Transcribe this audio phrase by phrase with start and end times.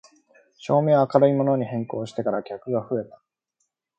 [0.57, 3.21] 照明を明るいものに変更してから客が増えた